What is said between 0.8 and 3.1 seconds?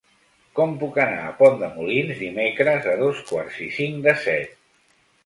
puc anar a Pont de Molins dimecres a